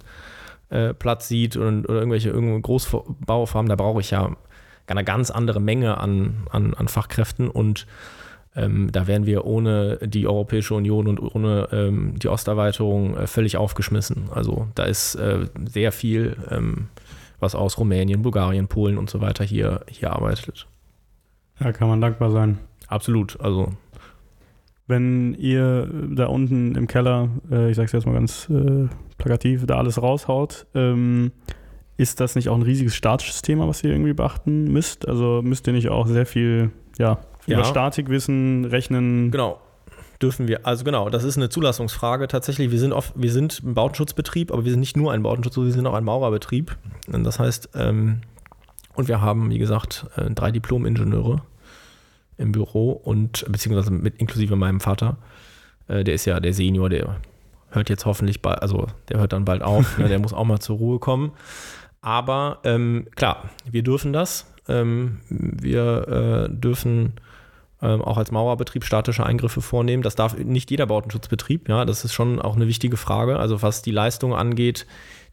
[0.70, 4.35] äh, Platz sieht und, oder irgendwelche irgendwo Großbaufarmen, da brauche ich ja
[4.88, 7.87] eine ganz andere Menge an, an, an Fachkräften und
[8.55, 13.57] ähm, da wären wir ohne die Europäische Union und ohne ähm, die Osterweiterung äh, völlig
[13.57, 14.29] aufgeschmissen.
[14.31, 16.88] Also da ist äh, sehr viel, ähm,
[17.41, 20.67] was aus Rumänien, Bulgarien, Polen und so weiter hier, hier arbeitet.
[21.61, 22.59] Ja, kann man dankbar sein.
[22.88, 23.41] Absolut.
[23.41, 23.73] Also
[24.87, 29.79] wenn ihr da unten im Keller, äh, ich sag's jetzt mal ganz äh, plakativ, da
[29.79, 31.33] alles raushaut, ähm,
[31.97, 35.09] ist das nicht auch ein riesiges statisches Thema, was ihr irgendwie beachten müsst?
[35.09, 37.59] Also müsst ihr nicht auch sehr viel, ja, ja.
[37.59, 39.31] Über Statikwissen, Rechnen.
[39.31, 39.61] Genau.
[40.20, 42.28] Dürfen wir, also genau, das ist eine Zulassungsfrage.
[42.28, 45.66] Tatsächlich, wir sind, oft, wir sind ein Bautenschutzbetrieb, aber wir sind nicht nur ein Bautenschutzbetrieb,
[45.66, 46.76] wir sind auch ein Maurerbetrieb.
[47.09, 48.20] Das heißt, ähm,
[48.94, 51.42] und wir haben, wie gesagt, äh, drei Diplom-Ingenieure
[52.38, 55.16] im Büro und beziehungsweise mit inklusive meinem Vater.
[55.88, 57.16] Äh, der ist ja der Senior, der
[57.70, 60.61] hört jetzt hoffentlich bald, also der hört dann bald auf, ne, der muss auch mal
[60.61, 61.33] zur Ruhe kommen.
[62.00, 64.46] Aber ähm, klar, wir dürfen das.
[64.68, 67.14] Ähm, wir äh, dürfen
[67.83, 70.03] ähm, auch als Mauerbetrieb statische Eingriffe vornehmen.
[70.03, 73.38] Das darf nicht jeder Bautenschutzbetrieb, ja, das ist schon auch eine wichtige Frage.
[73.38, 74.87] Also was die Leistung angeht,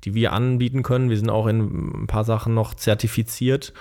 [0.03, 3.73] die wir anbieten können, wir sind auch in ein paar Sachen noch zertifiziert.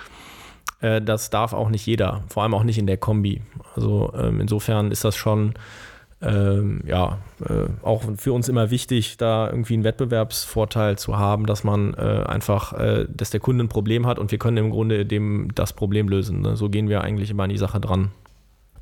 [0.81, 3.41] Äh, das darf auch nicht jeder, vor allem auch nicht in der Kombi.
[3.75, 5.53] Also ähm, insofern ist das schon
[6.21, 11.63] ähm, ja, äh, auch für uns immer wichtig, da irgendwie einen Wettbewerbsvorteil zu haben, dass
[11.63, 15.05] man äh, einfach, äh, dass der Kunde ein Problem hat und wir können im Grunde
[15.05, 16.41] dem das Problem lösen.
[16.41, 16.57] Ne?
[16.57, 18.11] So gehen wir eigentlich immer an die Sache dran.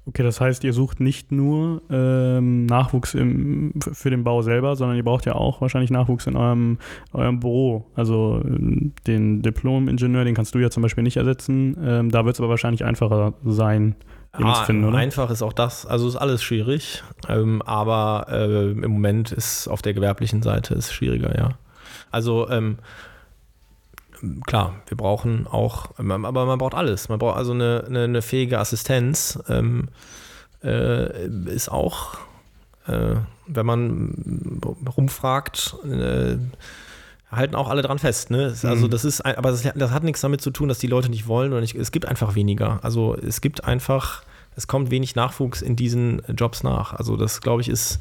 [0.07, 4.95] Okay, das heißt, ihr sucht nicht nur ähm, Nachwuchs im, für den Bau selber, sondern
[4.95, 6.77] ihr braucht ja auch wahrscheinlich Nachwuchs in eurem,
[7.11, 7.85] eurem Büro.
[7.93, 11.75] Also ähm, den Diplom-Ingenieur, den kannst du ja zum Beispiel nicht ersetzen.
[11.83, 13.95] Ähm, da wird es aber wahrscheinlich einfacher sein,
[14.31, 14.97] ah, zu finden, oder?
[14.97, 17.03] Einfach ist auch das, also ist alles schwierig.
[17.27, 21.49] Ähm, aber äh, im Moment ist auf der gewerblichen Seite ist schwieriger, ja.
[22.11, 22.77] Also ähm,
[24.45, 27.09] klar, wir brauchen auch, aber man braucht alles.
[27.09, 29.39] Man braucht also eine, eine, eine fähige Assistenz.
[29.47, 29.89] Ähm,
[30.63, 32.17] äh, ist auch,
[32.87, 33.15] äh,
[33.47, 34.59] wenn man
[34.97, 36.37] rumfragt, äh,
[37.31, 38.31] halten auch alle dran fest.
[38.31, 38.55] Ne?
[38.63, 38.89] Also mhm.
[38.89, 41.51] das ist, aber das, das, hat nichts damit zu tun, dass die Leute nicht wollen
[41.51, 41.75] oder nicht.
[41.75, 42.79] Es gibt einfach weniger.
[42.83, 44.23] Also es gibt einfach,
[44.55, 46.93] es kommt wenig Nachwuchs in diesen Jobs nach.
[46.93, 47.99] Also das glaube ich ist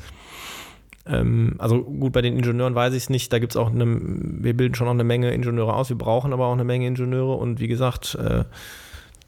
[1.07, 3.33] ähm, also gut, bei den Ingenieuren weiß ich es nicht.
[3.33, 5.89] Da gibt es auch eine, wir bilden schon noch eine Menge Ingenieure aus.
[5.89, 8.45] Wir brauchen aber auch eine Menge Ingenieure und wie gesagt, äh,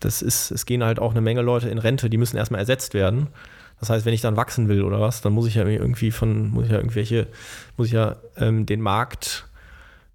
[0.01, 2.95] das ist, es gehen halt auch eine Menge Leute in Rente, die müssen erstmal ersetzt
[2.95, 3.29] werden.
[3.81, 6.51] Das heißt, wenn ich dann wachsen will oder was, dann muss ich ja irgendwie von,
[6.51, 7.29] muss ich ja irgendwelche,
[7.77, 9.48] muss ich ja ähm, den Markt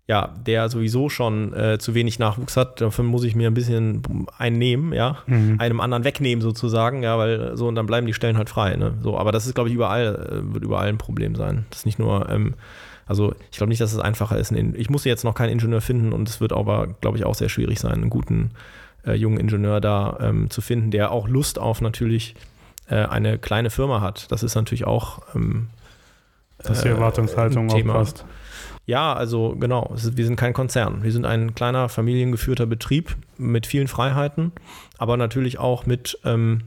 [0.08, 4.02] ja, der sowieso schon äh, zu wenig Nachwuchs hat, dafür muss ich mir ein bisschen
[4.38, 5.56] einnehmen, ja, Mhm.
[5.60, 8.96] einem anderen wegnehmen sozusagen, ja, weil so und dann bleiben die Stellen halt frei, ne?
[9.02, 11.66] So, aber das ist, glaube ich, überall, äh, wird überall ein Problem sein.
[11.70, 12.56] Das ist nicht nur, ähm,
[13.06, 14.52] also ich glaube nicht, dass es einfacher ist.
[14.52, 17.50] Ich muss jetzt noch keinen Ingenieur finden und es wird aber, glaube ich, auch sehr
[17.50, 18.52] schwierig sein, einen guten
[19.06, 22.36] äh, jungen Ingenieur da ähm, zu finden, der auch Lust auf natürlich
[22.90, 24.32] äh, eine kleine Firma hat.
[24.32, 25.68] Das ist natürlich auch ähm,
[26.58, 28.26] Dass die äh, Erwartungshaltung ein auch passt.
[28.86, 31.04] Ja, also genau, ist, wir sind kein Konzern.
[31.04, 34.52] Wir sind ein kleiner familiengeführter Betrieb mit vielen Freiheiten,
[34.98, 36.62] aber natürlich auch mit, ähm,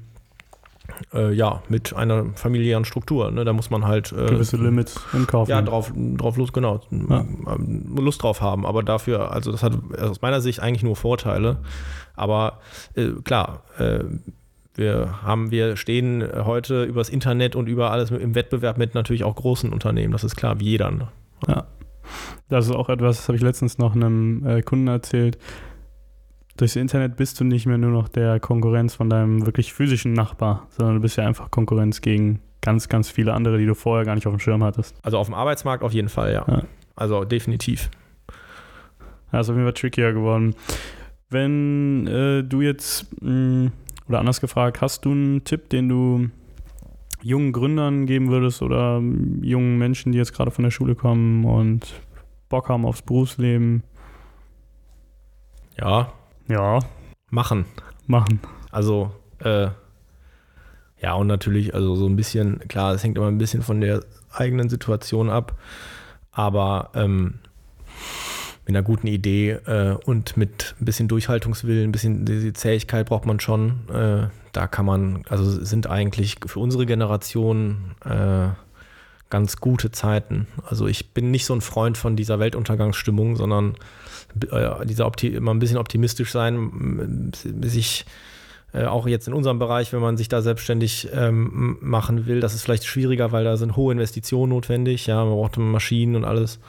[1.12, 3.30] äh, ja, mit einer familiären Struktur.
[3.30, 3.44] Ne?
[3.44, 7.20] Da muss man halt äh, Gewisse Limits in Kauf ja, drauf, drauf Lust, genau, Ja.
[7.20, 8.64] ähm, Lust drauf haben.
[8.64, 11.58] Aber dafür, also das hat aus meiner Sicht eigentlich nur Vorteile.
[12.14, 12.60] Aber
[12.94, 14.04] äh, klar, äh,
[14.74, 19.34] wir haben, wir stehen heute übers Internet und über alles im Wettbewerb mit natürlich auch
[19.34, 20.12] großen Unternehmen.
[20.12, 20.90] Das ist klar, wie jeder.
[20.90, 21.08] Ne?
[22.48, 25.38] Das ist auch etwas, das habe ich letztens noch einem äh, Kunden erzählt.
[26.56, 30.66] Durchs Internet bist du nicht mehr nur noch der Konkurrenz von deinem wirklich physischen Nachbar,
[30.70, 34.14] sondern du bist ja einfach Konkurrenz gegen ganz, ganz viele andere, die du vorher gar
[34.14, 34.96] nicht auf dem Schirm hattest.
[35.02, 36.44] Also auf dem Arbeitsmarkt auf jeden Fall, ja.
[36.48, 36.62] Ja.
[36.94, 37.90] Also definitiv.
[39.32, 40.54] Ja, ist auf jeden Fall trickier geworden.
[41.28, 43.70] Wenn äh, du jetzt, mh,
[44.08, 46.28] oder anders gefragt, hast du einen Tipp, den du
[47.26, 49.00] jungen Gründern geben würdest oder
[49.40, 52.00] jungen Menschen, die jetzt gerade von der Schule kommen und
[52.48, 53.82] Bock haben aufs Berufsleben?
[55.78, 56.12] Ja,
[56.48, 56.78] Ja,
[57.30, 57.64] machen.
[58.06, 58.40] machen.
[58.70, 59.10] Also,
[59.40, 59.68] äh,
[61.02, 64.04] ja, und natürlich, also so ein bisschen, klar, es hängt immer ein bisschen von der
[64.30, 65.58] eigenen Situation ab,
[66.30, 67.40] aber ähm,
[68.66, 73.26] mit einer guten Idee äh, und mit ein bisschen Durchhaltungswillen, ein bisschen diese Zähigkeit braucht
[73.26, 73.88] man schon.
[73.92, 78.48] Äh, da kann man, also sind eigentlich für unsere Generation äh,
[79.28, 80.46] ganz gute Zeiten.
[80.64, 83.74] Also ich bin nicht so ein Freund von dieser Weltuntergangsstimmung, sondern
[84.50, 88.06] äh, dieser Opti immer ein bisschen optimistisch sein, sich
[88.72, 92.54] äh, auch jetzt in unserem Bereich, wenn man sich da selbstständig ähm, machen will, das
[92.54, 96.60] ist vielleicht schwieriger, weil da sind hohe Investitionen notwendig, ja, man braucht Maschinen und alles.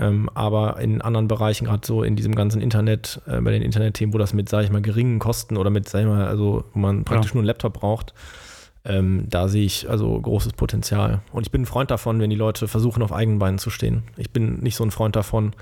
[0.00, 4.14] Ähm, aber in anderen Bereichen, gerade so in diesem ganzen Internet, äh, bei den Internetthemen,
[4.14, 6.78] wo das mit, sage ich mal, geringen Kosten oder mit, sag ich mal, also wo
[6.78, 8.14] man praktisch nur einen Laptop braucht,
[8.86, 11.20] ähm, da sehe ich also großes Potenzial.
[11.32, 14.04] Und ich bin ein Freund davon, wenn die Leute versuchen, auf eigenen Beinen zu stehen.
[14.16, 15.52] Ich bin nicht so ein Freund davon,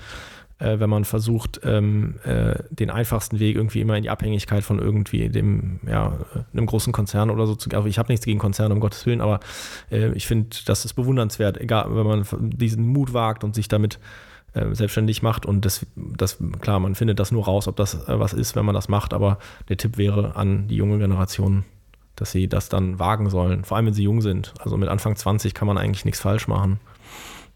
[0.59, 4.79] äh, wenn man versucht, ähm, äh, den einfachsten Weg irgendwie immer in die Abhängigkeit von
[4.79, 7.77] irgendwie dem, ja, äh, einem großen Konzern oder so zu gehen.
[7.77, 9.41] Also ich habe nichts gegen Konzerne, um Gottes Willen, aber
[9.91, 13.99] äh, ich finde, das ist bewundernswert, egal, wenn man diesen Mut wagt und sich damit
[14.53, 18.33] selbstständig macht und das, das, klar, man findet das nur raus, ob das äh, was
[18.33, 19.37] ist, wenn man das macht, aber
[19.69, 21.65] der Tipp wäre an die junge Generation,
[22.15, 24.53] dass sie das dann wagen sollen, vor allem wenn sie jung sind.
[24.59, 26.79] Also mit Anfang 20 kann man eigentlich nichts falsch machen.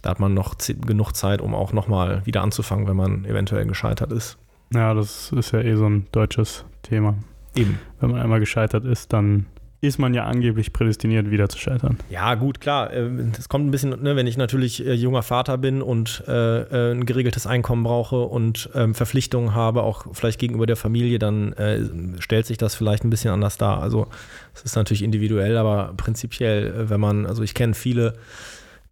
[0.02, 4.12] Da hat man noch genug Zeit, um auch nochmal wieder anzufangen, wenn man eventuell gescheitert
[4.12, 4.38] ist.
[4.74, 7.16] Ja, das ist ja eh so ein deutsches Thema.
[7.56, 7.80] Eben.
[8.00, 9.46] Wenn man einmal gescheitert ist, dann
[9.84, 11.98] ist man ja angeblich prädestiniert, wieder zu scheitern.
[12.10, 12.90] Ja, gut, klar.
[13.38, 16.92] Es kommt ein bisschen, ne, wenn ich natürlich äh, junger Vater bin und äh, äh,
[16.94, 21.82] ein geregeltes Einkommen brauche und ähm, Verpflichtungen habe, auch vielleicht gegenüber der Familie, dann äh,
[22.20, 23.82] stellt sich das vielleicht ein bisschen anders dar.
[23.82, 24.08] Also
[24.54, 28.14] es ist natürlich individuell, aber prinzipiell, äh, wenn man, also ich kenne viele,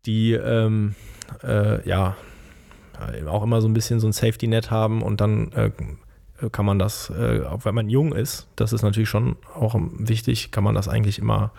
[0.06, 0.95] die ähm,
[1.41, 2.17] äh, ja
[3.13, 5.71] äh, auch immer so ein bisschen so ein Safety-Net haben und dann äh,
[6.49, 10.51] kann man das, äh, auch wenn man jung ist, das ist natürlich schon auch wichtig,
[10.51, 11.51] kann man das eigentlich immer,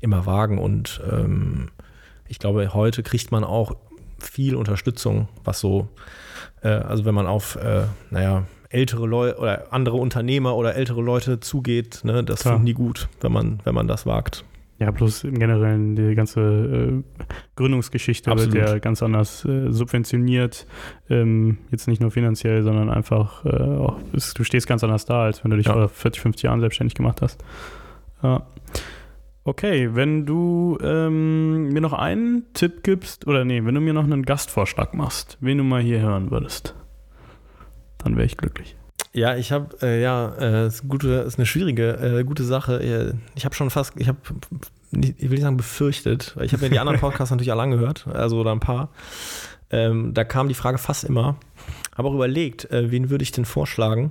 [0.00, 0.58] immer wagen.
[0.58, 1.70] Und ähm,
[2.28, 3.76] ich glaube, heute kriegt man auch
[4.18, 5.88] viel Unterstützung, was so,
[6.62, 11.40] äh, also wenn man auf, äh, naja, ältere Leute oder andere Unternehmer oder ältere Leute
[11.40, 12.54] zugeht, ne, das Klar.
[12.54, 14.44] finden die gut, wenn man, wenn man das wagt.
[14.78, 17.02] Ja, bloß im Generellen die ganze äh,
[17.54, 18.54] Gründungsgeschichte Absolut.
[18.54, 20.66] wird ja ganz anders äh, subventioniert.
[21.08, 25.22] Ähm, jetzt nicht nur finanziell, sondern einfach äh, auch, es, du stehst ganz anders da,
[25.22, 25.74] als wenn du dich Ja.
[25.74, 27.42] vor 40, 50 Jahren selbstständig gemacht hast.
[28.22, 28.46] Ja.
[29.44, 34.04] Okay, wenn du ähm, mir noch einen Tipp gibst, oder nee, wenn du mir noch
[34.04, 36.74] einen Gastvorschlag machst, wen du mal hier hören würdest,
[37.98, 38.76] dann wäre ich glücklich.
[39.14, 42.82] Ja, ich habe, äh, ja, äh, ist, gute, ist eine schwierige, äh, gute Sache.
[42.82, 44.18] Äh, Ich habe schon fast, ich habe,
[44.90, 48.06] ich will nicht sagen befürchtet, weil ich habe mir die anderen Podcasts natürlich alle angehört,
[48.12, 48.88] also oder ein paar.
[49.70, 51.36] Ähm, da kam die Frage fast immer.
[51.96, 54.10] Habe auch überlegt, äh, wen würde ich denn vorschlagen?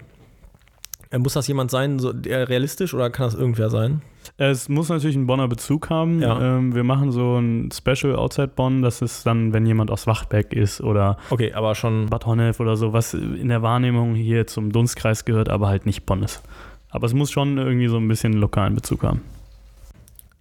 [1.11, 4.01] Äh, muss das jemand sein, so, der realistisch oder kann das irgendwer sein?
[4.37, 6.21] Es muss natürlich einen Bonner Bezug haben.
[6.21, 6.57] Ja.
[6.57, 8.81] Ähm, wir machen so ein Special Outside Bonn.
[8.81, 12.07] Das ist dann, wenn jemand aus Wachbeck ist oder Okay, aber schon.
[12.07, 16.05] Bad Honnef oder so, was in der Wahrnehmung hier zum Dunstkreis gehört, aber halt nicht
[16.05, 16.41] Bonn ist.
[16.89, 19.21] Aber es muss schon irgendwie so ein bisschen einen lokalen Bezug haben.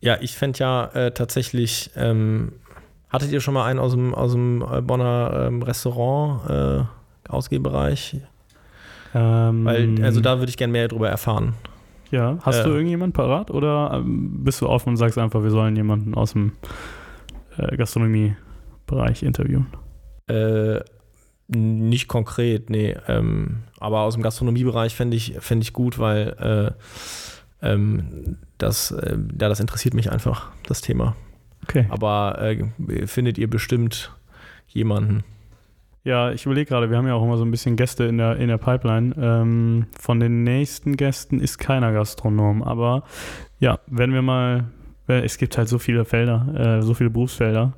[0.00, 2.52] Ja, ich fände ja äh, tatsächlich ähm,
[3.12, 8.16] Hattet ihr schon mal einen aus dem, aus dem äh, Bonner ähm, Restaurant äh, Ausgehbereich?
[9.14, 11.54] Ähm, Weil, also da würde ich gerne mehr darüber erfahren.
[12.12, 15.50] Ja, hast äh, du irgendjemand parat oder ähm, bist du offen und sagst einfach, wir
[15.50, 16.52] sollen jemanden aus dem
[17.56, 19.66] äh, Gastronomiebereich interviewen?
[20.28, 20.80] Äh,
[21.48, 22.94] nicht konkret, nee.
[23.08, 26.74] Ähm, aber aus dem Gastronomiebereich fände ich, fänd ich gut, weil
[27.62, 31.16] äh, ähm, das, äh, ja, das interessiert mich einfach, das Thema.
[31.62, 31.86] Okay.
[31.88, 34.12] Aber äh, findet ihr bestimmt
[34.68, 35.24] jemanden?
[36.04, 38.36] Ja, ich überlege gerade, wir haben ja auch immer so ein bisschen Gäste in der,
[38.36, 39.14] in der Pipeline.
[39.16, 43.04] Ähm, von den nächsten Gästen ist keiner Gastronom, aber
[43.60, 44.64] ja, wenn wir mal,
[45.08, 47.74] äh, es gibt halt so viele Felder, äh, so viele Berufsfelder,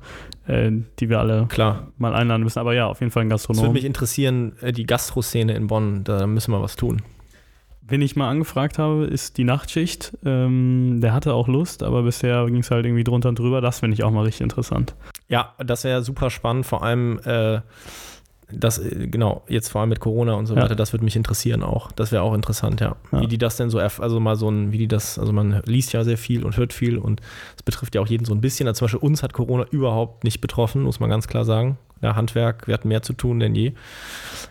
[0.47, 1.87] äh, die wir alle Klar.
[1.99, 2.57] mal einladen müssen.
[2.57, 3.73] Aber ja, auf jeden Fall ein Es würde Gastronom.
[3.73, 7.03] mich interessieren, äh, die Gastroszene in Bonn, da müssen wir was tun.
[7.87, 10.17] Wen ich mal angefragt habe, ist die Nachtschicht.
[10.25, 13.61] Ähm, der hatte auch Lust, aber bisher ging es halt irgendwie drunter und drüber.
[13.61, 14.95] Das finde ich auch mal richtig interessant.
[15.27, 17.59] Ja, das wäre super spannend, vor allem äh,
[18.51, 20.63] das, äh, genau, jetzt vor allem mit Corona und so Ja.
[20.63, 21.91] weiter, das würde mich interessieren auch.
[21.91, 22.95] Das wäre auch interessant, ja.
[23.11, 23.21] Ja.
[23.21, 25.93] Wie die das denn so, also mal so ein, wie die das, also man liest
[25.93, 27.21] ja sehr viel und hört viel und
[27.57, 28.67] es betrifft ja auch jeden so ein bisschen.
[28.67, 31.77] Also zum Beispiel uns hat Corona überhaupt nicht betroffen, muss man ganz klar sagen.
[32.01, 33.71] Ja, Handwerk, wir hatten mehr zu tun denn je.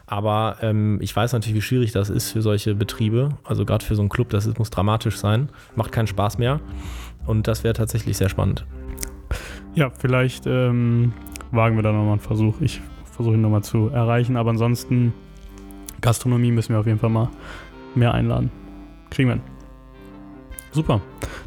[0.07, 3.30] Aber ähm, ich weiß natürlich, wie schwierig das ist für solche Betriebe.
[3.44, 5.50] Also gerade für so einen Club, das ist, muss dramatisch sein.
[5.76, 6.61] Macht keinen Spaß mehr.
[7.26, 8.64] Und das wäre tatsächlich sehr spannend.
[9.74, 11.12] Ja, vielleicht ähm,
[11.52, 12.61] wagen wir da nochmal einen Versuch.
[12.61, 12.80] Ich
[13.14, 15.12] versuche ihn nochmal zu erreichen, aber ansonsten
[16.00, 17.29] Gastronomie müssen wir auf jeden Fall mal
[17.94, 18.50] mehr einladen.
[19.11, 19.42] Kriegen wir hin.
[20.72, 21.00] Super.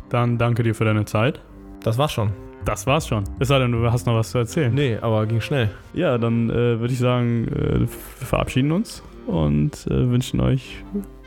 [0.09, 1.41] Dann danke dir für deine Zeit.
[1.83, 2.31] Das war's schon.
[2.65, 3.23] Das war's schon.
[3.39, 4.73] Es sei denn, du hast noch was zu erzählen.
[4.73, 5.69] Nee, aber ging schnell.
[5.93, 10.83] Ja, dann äh, würde ich sagen, äh, wir verabschieden uns und äh, wünschen euch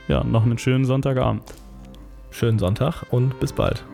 [0.09, 1.43] ja, noch einen schönen Sonntagabend.
[2.31, 3.85] Schönen Sonntag und bis bald.